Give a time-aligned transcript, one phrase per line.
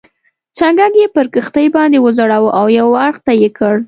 [0.57, 3.73] چنګک یې پر کښتۍ باندې وځړاوه او یو اړخ ته یې کړ.